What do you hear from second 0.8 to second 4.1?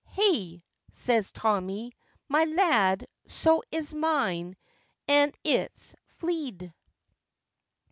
says Tommy, 'my lad, soa is